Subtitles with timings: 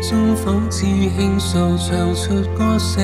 [0.00, 3.02] 中仿似轻诉唱出歌声，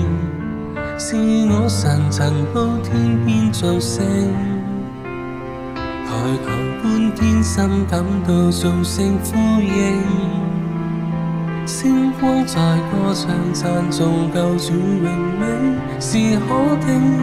[0.99, 1.15] 是
[1.49, 4.05] 我神晨报天边造声，
[5.75, 6.11] 抬
[6.43, 6.49] 头
[6.83, 10.46] 半天心感到众声呼应。
[11.67, 12.57] 星光在
[12.91, 16.17] 歌唱，赞颂救主荣美，是
[16.47, 17.19] 可听。